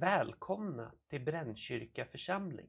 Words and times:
Välkomna 0.00 0.92
till 1.08 1.24
Brännkyrka 1.24 2.04
församling. 2.04 2.68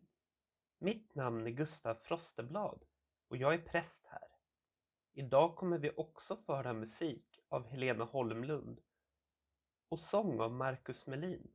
Mitt 0.80 1.16
namn 1.16 1.48
är 1.48 1.52
Gustav 1.52 1.96
Frosteblad 1.96 2.86
och 3.28 3.38
jag 3.38 3.54
är 3.54 3.62
präst 3.62 4.06
här. 4.06 4.28
Idag 5.14 5.56
kommer 5.56 5.78
vi 5.78 5.92
också 5.98 6.36
föra 6.36 6.74
musik 6.74 7.40
av 7.50 7.68
Helena 7.68 8.04
Holmlund 8.04 8.82
och 9.90 10.00
sång 10.00 10.40
av 10.40 10.52
Marcus 10.52 11.08
Melin, 11.08 11.54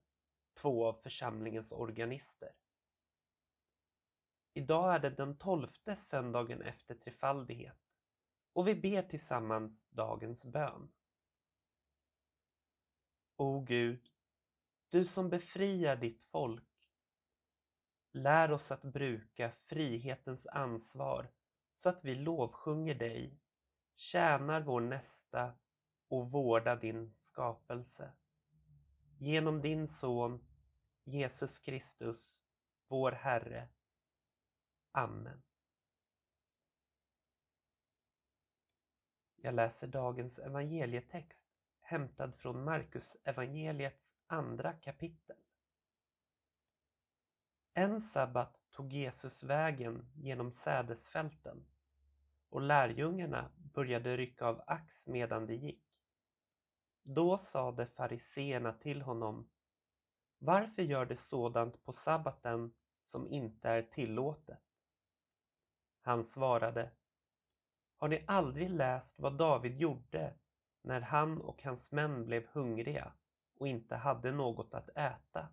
två 0.60 0.86
av 0.86 0.94
församlingens 0.94 1.72
organister. 1.72 2.52
Idag 4.54 4.94
är 4.94 4.98
det 4.98 5.10
den 5.10 5.38
tolfte 5.38 5.96
söndagen 5.96 6.62
efter 6.62 6.94
trefaldighet 6.94 7.80
och 8.52 8.68
vi 8.68 8.74
ber 8.74 9.02
tillsammans 9.02 9.86
dagens 9.90 10.44
bön. 10.44 10.92
O 13.36 13.60
Gud, 13.60 14.11
du 14.92 15.04
som 15.04 15.30
befriar 15.30 15.96
ditt 15.96 16.22
folk, 16.22 16.90
lär 18.12 18.52
oss 18.52 18.72
att 18.72 18.82
bruka 18.82 19.50
frihetens 19.50 20.46
ansvar 20.46 21.30
så 21.76 21.88
att 21.88 22.04
vi 22.04 22.14
lovsjunger 22.14 22.94
dig, 22.94 23.40
tjänar 23.96 24.60
vår 24.60 24.80
nästa 24.80 25.54
och 26.08 26.30
vårdar 26.30 26.76
din 26.76 27.14
skapelse. 27.18 28.12
Genom 29.18 29.60
din 29.62 29.88
son 29.88 30.44
Jesus 31.04 31.58
Kristus, 31.58 32.42
vår 32.88 33.12
Herre. 33.12 33.68
Amen. 34.90 35.42
Jag 39.36 39.54
läser 39.54 39.86
dagens 39.86 40.38
evangelietext 40.38 41.51
hämtad 41.82 42.34
från 42.34 42.64
Markus 42.64 43.16
evangeliets 43.24 44.14
andra 44.26 44.72
kapitel. 44.72 45.36
En 47.74 48.00
sabbat 48.00 48.60
tog 48.70 48.92
Jesus 48.92 49.42
vägen 49.42 50.06
genom 50.14 50.52
sädesfälten 50.52 51.66
och 52.48 52.60
lärjungarna 52.60 53.50
började 53.56 54.16
rycka 54.16 54.46
av 54.46 54.62
ax 54.66 55.06
medan 55.06 55.46
de 55.46 55.54
gick. 55.54 55.84
Då 57.02 57.38
sade 57.38 57.86
fariseerna 57.86 58.72
till 58.72 59.02
honom 59.02 59.48
Varför 60.38 60.82
gör 60.82 61.06
de 61.06 61.16
sådant 61.16 61.84
på 61.84 61.92
sabbaten 61.92 62.74
som 63.04 63.28
inte 63.28 63.68
är 63.68 63.82
tillåtet? 63.82 64.62
Han 66.00 66.24
svarade 66.24 66.90
Har 67.96 68.08
ni 68.08 68.24
aldrig 68.26 68.70
läst 68.70 69.18
vad 69.18 69.38
David 69.38 69.80
gjorde 69.80 70.34
när 70.82 71.00
han 71.00 71.40
och 71.40 71.62
hans 71.62 71.92
män 71.92 72.26
blev 72.26 72.46
hungriga 72.46 73.12
och 73.58 73.68
inte 73.68 73.96
hade 73.96 74.32
något 74.32 74.74
att 74.74 74.88
äta? 74.88 75.48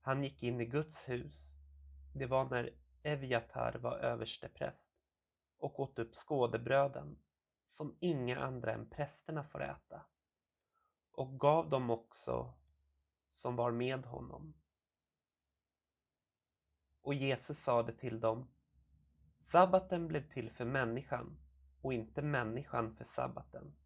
Han 0.00 0.24
gick 0.24 0.42
in 0.42 0.60
i 0.60 0.64
Guds 0.64 1.08
hus. 1.08 1.58
Det 2.14 2.26
var 2.26 2.44
när 2.44 2.70
Eviatar 3.02 3.78
var 3.78 3.98
överstepräst 3.98 4.92
och 5.58 5.80
åt 5.80 5.98
upp 5.98 6.14
skådebröden 6.14 7.18
som 7.66 7.96
inga 8.00 8.38
andra 8.38 8.72
än 8.72 8.90
prästerna 8.90 9.44
får 9.44 9.62
äta 9.62 10.02
och 11.12 11.40
gav 11.40 11.70
dem 11.70 11.90
också 11.90 12.54
som 13.32 13.56
var 13.56 13.70
med 13.70 14.06
honom. 14.06 14.54
Och 17.00 17.14
Jesus 17.14 17.58
sade 17.58 17.92
till 17.92 18.20
dem 18.20 18.48
Sabbaten 19.40 20.08
blev 20.08 20.28
till 20.28 20.50
för 20.50 20.64
människan 20.64 21.43
och 21.84 21.92
inte 21.92 22.22
människan 22.22 22.92
för 22.92 23.04
sabbaten. 23.04 23.76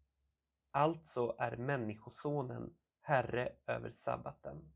Alltså 0.71 1.35
är 1.39 1.57
Människosonen 1.57 2.77
Herre 3.01 3.55
över 3.65 3.91
sabbaten. 3.91 4.73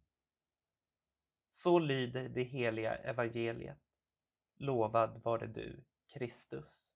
Så 1.49 1.79
lyder 1.79 2.29
det 2.29 2.43
heliga 2.43 2.95
evangeliet. 2.95 3.79
Lovad 4.55 5.23
vare 5.23 5.47
du, 5.47 5.83
Kristus. 6.13 6.92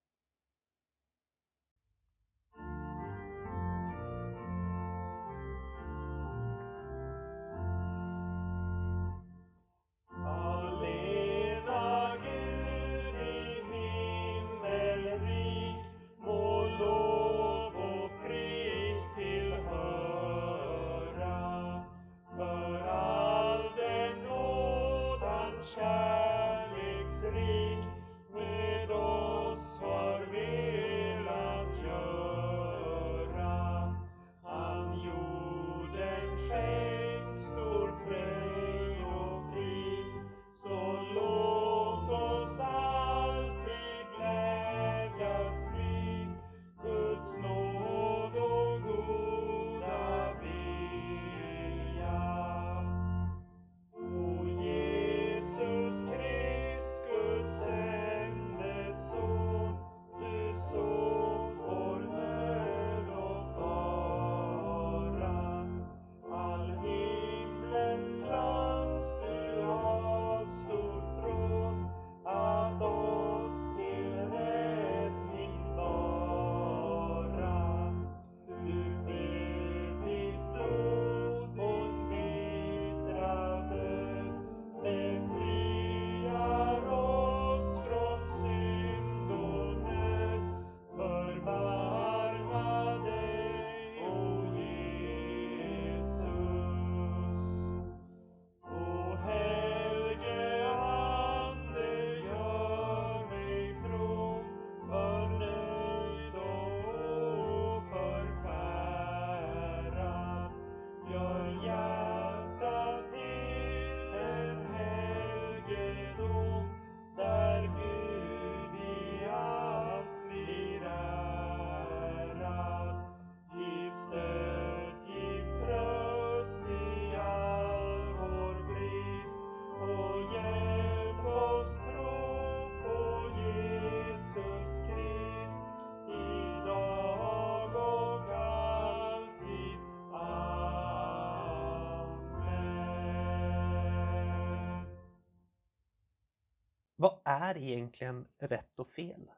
Vad 147.00 147.22
är 147.26 147.58
egentligen 147.58 148.28
rätt 148.38 148.80
och 148.80 148.88
fel? 148.88 149.32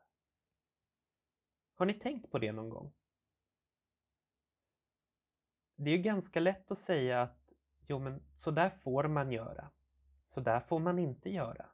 Har 1.76 1.86
ni 1.86 1.94
tänkt 1.94 2.32
på 2.32 2.40
det 2.40 2.52
någon 2.52 2.70
gång? 2.70 2.94
Det 5.76 5.92
är 5.92 5.98
ju 5.98 6.04
ganska 6.04 6.40
lätt 6.40 6.72
att 6.72 6.80
säga 6.80 7.22
att 7.22 7.54
jo 7.88 8.00
men 8.00 8.24
så 8.36 8.52
där 8.52 8.70
får 8.70 9.08
man 9.08 9.32
göra. 9.32 9.72
Så 10.28 10.42
där 10.42 10.60
får 10.60 10.80
man 10.80 11.00
inte 11.00 11.30
göra. 11.30 11.70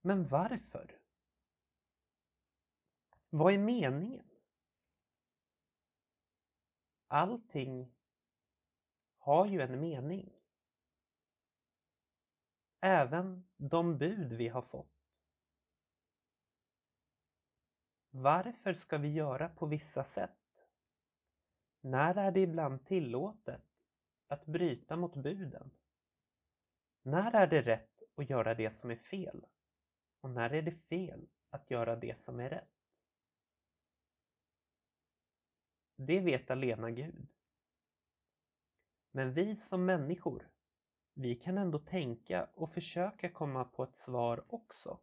Men 0.00 0.28
varför? 0.28 1.00
Vad 3.30 3.54
är 3.54 3.58
meningen? 3.58 4.30
Allting 7.06 7.94
har 9.18 9.46
ju 9.46 9.60
en 9.60 9.80
mening. 9.80 10.39
Även 12.80 13.48
de 13.56 13.98
bud 13.98 14.32
vi 14.32 14.48
har 14.48 14.62
fått. 14.62 15.22
Varför 18.10 18.72
ska 18.72 18.98
vi 18.98 19.08
göra 19.08 19.48
på 19.48 19.66
vissa 19.66 20.04
sätt? 20.04 20.66
När 21.80 22.14
är 22.18 22.30
det 22.30 22.40
ibland 22.40 22.86
tillåtet 22.86 23.64
att 24.26 24.46
bryta 24.46 24.96
mot 24.96 25.16
buden? 25.16 25.70
När 27.02 27.34
är 27.34 27.46
det 27.46 27.62
rätt 27.62 28.02
att 28.16 28.30
göra 28.30 28.54
det 28.54 28.70
som 28.70 28.90
är 28.90 28.96
fel? 28.96 29.46
Och 30.20 30.30
när 30.30 30.52
är 30.52 30.62
det 30.62 30.70
fel 30.70 31.28
att 31.50 31.70
göra 31.70 31.96
det 31.96 32.20
som 32.20 32.40
är 32.40 32.50
rätt? 32.50 32.80
Det 35.96 36.20
vet 36.20 36.50
alena 36.50 36.90
Gud. 36.90 37.28
Men 39.10 39.32
vi 39.32 39.56
som 39.56 39.84
människor, 39.84 40.48
vi 41.14 41.34
kan 41.34 41.58
ändå 41.58 41.78
tänka 41.78 42.48
och 42.54 42.70
försöka 42.70 43.30
komma 43.30 43.64
på 43.64 43.82
ett 43.82 43.96
svar 43.96 44.44
också. 44.48 45.00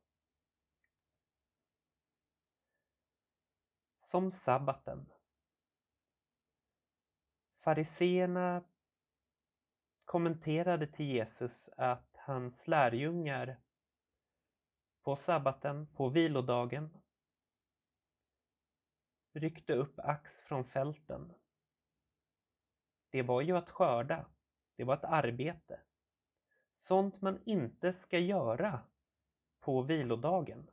Som 4.00 4.31
sabbaten. 4.31 5.09
Fariseerna 7.54 8.63
kommenterade 10.06 10.88
till 10.88 11.06
Jesus 11.06 11.69
att 11.77 12.15
hans 12.18 12.68
lärjungar 12.68 13.62
på 15.01 15.15
sabbaten, 15.15 15.88
på 15.88 16.10
vilodagen, 16.10 16.98
ryckte 19.33 19.74
upp 19.74 20.00
ax 20.00 20.42
från 20.42 20.63
fälten. 20.63 21.33
Det 23.10 23.24
var 23.24 23.42
ju 23.42 23.57
att 23.57 23.69
skörda. 23.69 24.25
Det 24.75 24.83
var 24.83 24.94
ett 24.94 25.03
arbete. 25.03 25.80
Sånt 26.77 27.21
man 27.21 27.39
inte 27.45 27.94
ska 27.94 28.19
göra 28.19 28.79
på 29.59 29.81
vilodagen. 29.81 30.69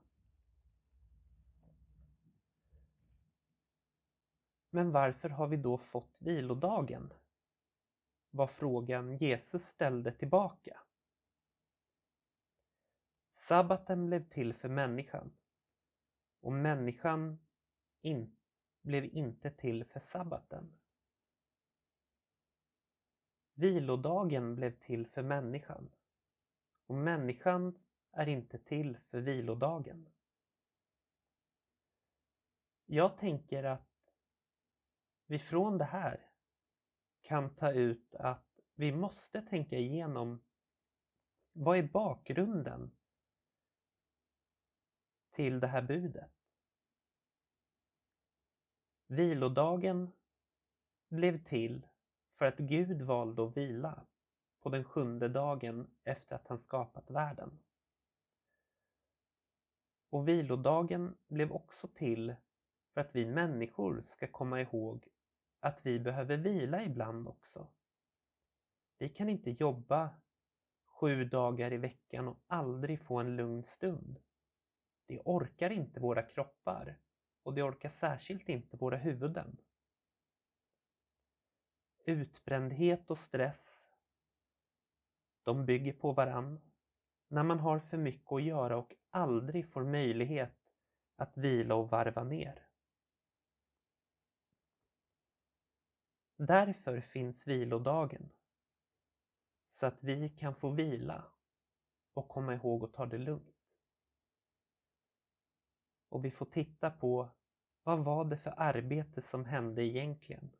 Men 4.70 4.90
varför 4.90 5.28
har 5.28 5.46
vi 5.46 5.56
då 5.56 5.78
fått 5.78 6.16
vilodagen? 6.18 7.12
var 8.34 8.46
frågan 8.46 9.16
Jesus 9.16 9.62
ställde 9.64 10.12
tillbaka. 10.12 10.80
Sabbaten 13.32 14.06
blev 14.06 14.28
till 14.28 14.54
för 14.54 14.68
människan 14.68 15.32
och 16.40 16.52
människan 16.52 17.38
in, 18.00 18.36
blev 18.82 19.04
inte 19.04 19.50
till 19.50 19.84
för 19.84 20.00
sabbaten. 20.00 20.78
Vilodagen 23.54 24.54
blev 24.54 24.78
till 24.78 25.06
för 25.06 25.22
människan 25.22 25.90
och 26.86 26.94
människan 26.94 27.76
är 28.12 28.28
inte 28.28 28.58
till 28.58 28.96
för 28.98 29.20
vilodagen. 29.20 30.08
Jag 32.86 33.18
tänker 33.18 33.64
att 33.64 34.10
vi 35.26 35.38
från 35.38 35.78
det 35.78 35.84
här 35.84 36.30
kan 37.20 37.54
ta 37.54 37.72
ut 37.72 38.14
att 38.14 38.60
vi 38.74 38.92
måste 38.92 39.42
tänka 39.42 39.76
igenom 39.76 40.44
vad 41.52 41.78
är 41.78 41.82
bakgrunden 41.82 42.90
till 45.30 45.60
det 45.60 45.66
här 45.66 45.82
budet? 45.82 46.32
Vilodagen 49.06 50.12
blev 51.08 51.44
till 51.44 51.86
för 52.38 52.46
att 52.46 52.58
Gud 52.58 53.02
valde 53.02 53.44
att 53.44 53.56
vila 53.56 54.06
på 54.60 54.68
den 54.68 54.84
sjunde 54.84 55.28
dagen 55.28 55.90
efter 56.04 56.36
att 56.36 56.48
han 56.48 56.58
skapat 56.58 57.10
världen. 57.10 57.58
Och 60.10 60.28
vilodagen 60.28 61.16
blev 61.26 61.52
också 61.52 61.88
till 61.88 62.34
för 62.94 63.00
att 63.00 63.16
vi 63.16 63.26
människor 63.26 64.02
ska 64.06 64.26
komma 64.26 64.60
ihåg 64.60 65.08
att 65.60 65.86
vi 65.86 66.00
behöver 66.00 66.36
vila 66.36 66.84
ibland 66.84 67.28
också. 67.28 67.68
Vi 68.98 69.08
kan 69.08 69.28
inte 69.28 69.50
jobba 69.50 70.10
sju 70.86 71.24
dagar 71.24 71.72
i 71.72 71.76
veckan 71.76 72.28
och 72.28 72.38
aldrig 72.46 73.00
få 73.00 73.18
en 73.18 73.36
lugn 73.36 73.64
stund. 73.64 74.20
Det 75.06 75.20
orkar 75.24 75.70
inte 75.70 76.00
våra 76.00 76.22
kroppar 76.22 76.98
och 77.42 77.54
det 77.54 77.62
orkar 77.62 77.88
särskilt 77.88 78.48
inte 78.48 78.76
våra 78.76 78.96
huvuden. 78.96 79.56
Utbrändhet 82.04 83.10
och 83.10 83.18
stress, 83.18 83.88
de 85.42 85.66
bygger 85.66 85.92
på 85.92 86.12
varann. 86.12 86.60
När 87.28 87.42
man 87.42 87.58
har 87.58 87.78
för 87.78 87.96
mycket 87.96 88.32
att 88.32 88.42
göra 88.42 88.76
och 88.76 88.94
aldrig 89.10 89.72
får 89.72 89.84
möjlighet 89.84 90.54
att 91.16 91.36
vila 91.36 91.74
och 91.74 91.90
varva 91.90 92.24
ner. 92.24 92.66
Därför 96.36 97.00
finns 97.00 97.46
vilodagen. 97.46 98.30
Så 99.72 99.86
att 99.86 100.02
vi 100.02 100.28
kan 100.28 100.54
få 100.54 100.70
vila 100.70 101.24
och 102.14 102.28
komma 102.28 102.54
ihåg 102.54 102.84
att 102.84 102.92
ta 102.92 103.06
det 103.06 103.18
lugnt. 103.18 103.54
Och 106.08 106.24
vi 106.24 106.30
får 106.30 106.46
titta 106.46 106.90
på 106.90 107.28
vad 107.82 108.04
var 108.04 108.24
det 108.24 108.36
för 108.36 108.54
arbete 108.56 109.22
som 109.22 109.44
hände 109.44 109.82
egentligen? 109.82 110.50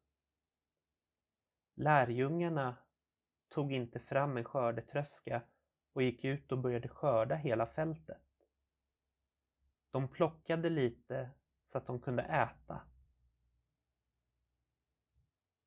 Lärjungarna 1.74 2.76
tog 3.48 3.72
inte 3.72 3.98
fram 3.98 4.36
en 4.36 4.44
skördetröska 4.44 5.42
och 5.92 6.02
gick 6.02 6.24
ut 6.24 6.52
och 6.52 6.58
började 6.58 6.88
skörda 6.88 7.34
hela 7.34 7.66
fältet. 7.66 8.22
De 9.90 10.08
plockade 10.08 10.70
lite 10.70 11.30
så 11.64 11.78
att 11.78 11.86
de 11.86 12.00
kunde 12.00 12.22
äta. 12.22 12.82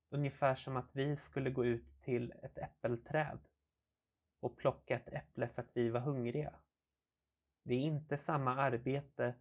Ungefär 0.09 0.55
som 0.55 0.77
att 0.77 0.95
vi 0.95 1.15
skulle 1.15 1.49
gå 1.49 1.65
ut 1.65 2.01
till 2.01 2.33
ett 2.43 2.57
äppelträd 2.57 3.39
och 4.39 4.57
plocka 4.57 4.95
ett 4.95 5.07
äpple 5.07 5.47
för 5.47 5.61
att 5.61 5.71
vi 5.73 5.89
var 5.89 5.99
hungriga. 5.99 6.55
Det 7.63 7.73
är 7.73 7.79
inte 7.79 8.17
samma 8.17 8.55
arbete 8.55 9.35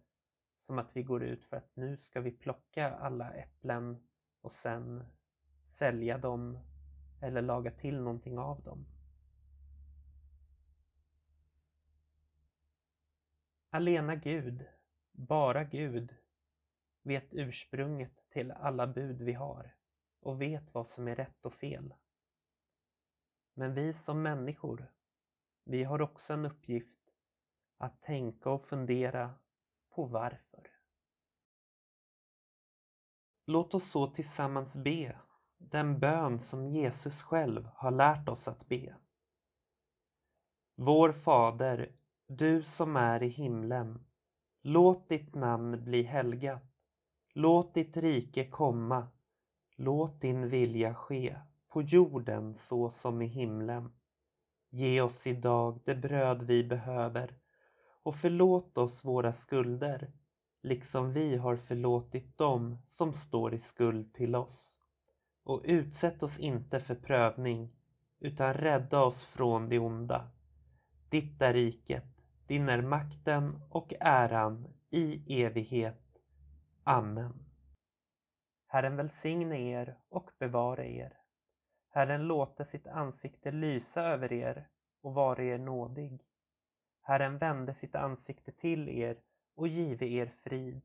som 0.59 0.79
att 0.79 0.95
vi 0.95 1.03
går 1.03 1.23
ut 1.23 1.45
för 1.45 1.57
att 1.57 1.75
nu 1.75 1.97
ska 1.97 2.21
vi 2.21 2.31
plocka 2.31 2.95
alla 2.95 3.33
äpplen 3.33 4.07
och 4.41 4.51
sen 4.51 5.05
sälja 5.69 6.17
dem 6.17 6.59
eller 7.21 7.41
laga 7.41 7.71
till 7.71 8.01
någonting 8.01 8.39
av 8.39 8.61
dem. 8.63 8.85
Alena 13.69 14.15
Gud, 14.15 14.65
bara 15.11 15.63
Gud, 15.63 16.15
vet 17.01 17.33
ursprunget 17.33 18.29
till 18.29 18.51
alla 18.51 18.87
bud 18.87 19.21
vi 19.21 19.33
har 19.33 19.75
och 20.19 20.41
vet 20.41 20.73
vad 20.73 20.87
som 20.87 21.07
är 21.07 21.15
rätt 21.15 21.45
och 21.45 21.53
fel. 21.53 21.93
Men 23.53 23.73
vi 23.73 23.93
som 23.93 24.21
människor, 24.21 24.91
vi 25.63 25.83
har 25.83 26.01
också 26.01 26.33
en 26.33 26.45
uppgift 26.45 27.01
att 27.77 28.01
tänka 28.01 28.49
och 28.49 28.63
fundera 28.63 29.33
på 29.89 30.05
varför. 30.05 30.71
Låt 33.45 33.73
oss 33.73 33.91
så 33.91 34.07
tillsammans 34.07 34.77
be 34.77 35.17
den 35.57 35.99
bön 35.99 36.39
som 36.39 36.67
Jesus 36.67 37.23
själv 37.23 37.69
har 37.73 37.91
lärt 37.91 38.29
oss 38.29 38.47
att 38.47 38.67
be. 38.67 38.95
Vår 40.75 41.11
Fader, 41.11 41.91
du 42.27 42.63
som 42.63 42.95
är 42.95 43.23
i 43.23 43.27
himlen. 43.27 44.05
Låt 44.61 45.09
ditt 45.09 45.35
namn 45.35 45.83
bli 45.83 46.03
helgat. 46.03 46.63
Låt 47.33 47.73
ditt 47.73 47.97
rike 47.97 48.49
komma. 48.49 49.07
Låt 49.75 50.21
din 50.21 50.47
vilja 50.47 50.95
ske 50.95 51.37
på 51.67 51.81
jorden 51.81 52.55
så 52.57 52.89
som 52.89 53.21
i 53.21 53.25
himlen. 53.25 53.91
Ge 54.69 55.01
oss 55.01 55.27
idag 55.27 55.79
det 55.85 55.95
bröd 55.95 56.43
vi 56.43 56.63
behöver 56.63 57.39
och 58.03 58.15
förlåt 58.15 58.77
oss 58.77 59.05
våra 59.05 59.33
skulder 59.33 60.11
liksom 60.67 61.11
vi 61.11 61.37
har 61.37 61.55
förlåtit 61.55 62.37
dem 62.37 62.77
som 62.87 63.13
står 63.13 63.53
i 63.53 63.59
skuld 63.59 64.13
till 64.13 64.35
oss. 64.35 64.79
Och 65.47 65.61
utsätt 65.65 66.23
oss 66.23 66.39
inte 66.39 66.79
för 66.79 66.95
prövning 66.95 67.69
utan 68.19 68.53
rädda 68.53 69.03
oss 69.03 69.25
från 69.25 69.69
det 69.69 69.79
onda. 69.79 70.31
Ditt 71.09 71.41
är 71.41 71.53
riket, 71.53 72.03
din 72.47 72.69
är 72.69 72.81
makten 72.81 73.61
och 73.69 73.93
äran 73.99 74.67
i 74.89 75.43
evighet. 75.43 76.17
Amen. 76.83 77.45
Herren 78.67 78.95
välsigne 78.95 79.59
er 79.59 79.97
och 80.09 80.29
bevare 80.39 80.91
er. 80.91 81.17
Herren 81.89 82.27
låte 82.27 82.65
sitt 82.65 82.87
ansikte 82.87 83.51
lysa 83.51 84.01
över 84.01 84.33
er 84.33 84.67
och 85.01 85.13
vare 85.13 85.45
er 85.45 85.57
nådig. 85.57 86.21
Herren 87.01 87.37
vände 87.37 87.73
sitt 87.73 87.95
ansikte 87.95 88.51
till 88.51 88.89
er 88.89 89.17
och 89.55 89.67
give 89.67 90.07
er 90.07 90.27
frid. 90.27 90.81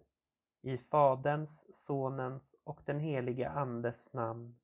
I 0.62 0.76
Faderns, 0.76 1.64
Sonens 1.72 2.56
och 2.64 2.80
den 2.84 3.00
helige 3.00 3.50
Andes 3.50 4.12
namn. 4.12 4.56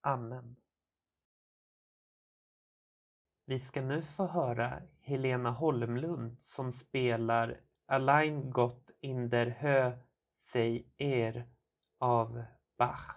Amen. 0.00 0.56
Vi 3.46 3.60
ska 3.60 3.82
nu 3.82 4.02
få 4.02 4.26
höra 4.26 4.82
Helena 5.00 5.50
Holmlund 5.50 6.36
som 6.40 6.72
spelar 6.72 7.60
Allein 7.86 8.50
Gott 8.50 8.90
in 9.00 9.28
der 9.28 9.46
Hö 9.46 9.92
sig 10.32 10.86
er 10.96 11.48
av 11.98 12.44
Bach. 12.78 13.16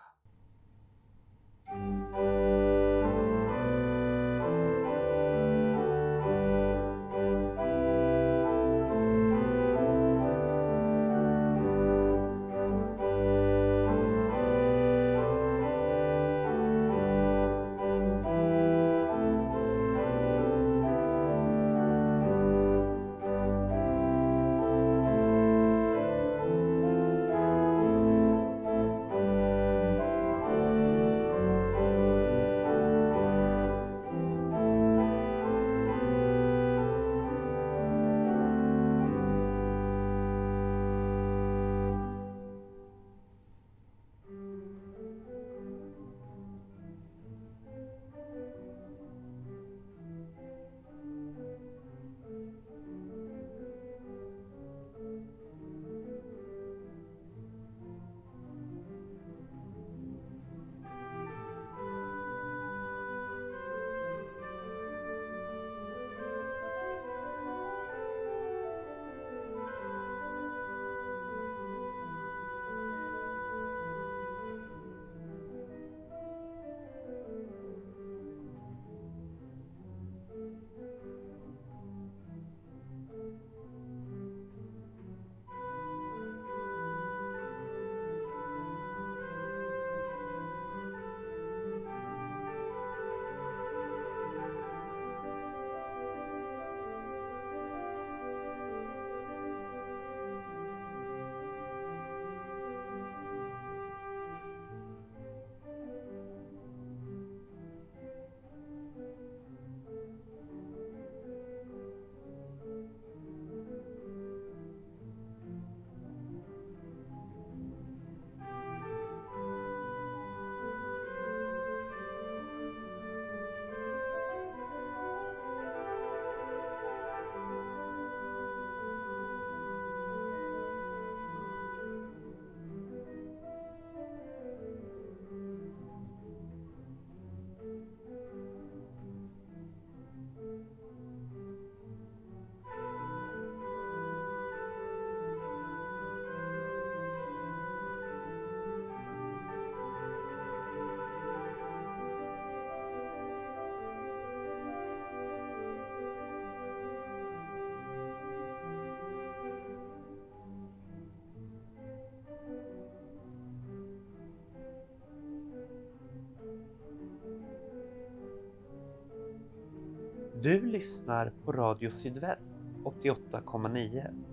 Du 170.47 170.61
lyssnar 170.61 171.31
på 171.45 171.51
Radio 171.51 171.89
Sydväst 171.89 172.59
88,9. 172.83 174.23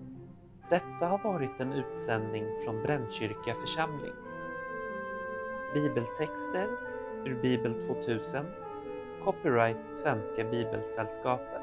Detta 0.69 1.05
har 1.05 1.23
varit 1.23 1.59
en 1.59 1.73
utsändning 1.73 2.45
från 2.65 2.83
Brännkyrka 2.83 3.53
församling. 3.53 4.13
Bibeltexter 5.73 6.67
ur 7.25 7.41
Bibel 7.41 7.73
2000 7.73 8.45
Copyright 9.23 9.89
Svenska 9.89 10.43
Bibelsällskapet 10.43 11.61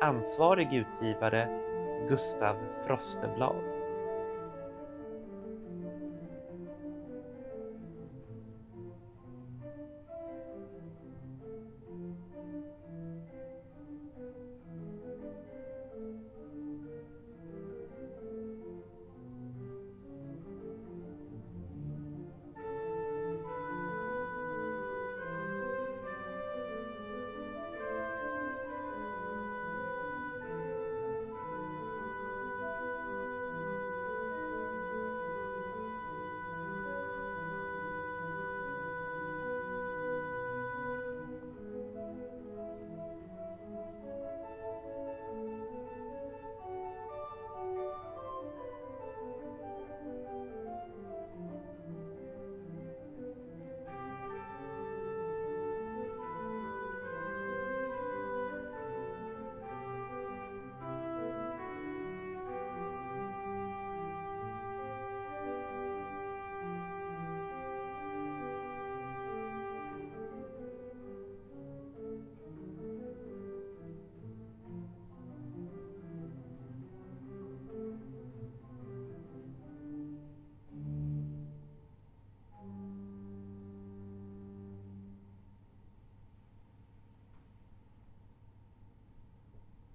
Ansvarig 0.00 0.74
utgivare 0.74 1.60
Gustav 2.08 2.56
Frosteblad 2.86 3.77